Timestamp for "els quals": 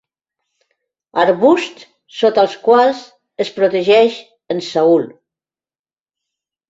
2.45-3.03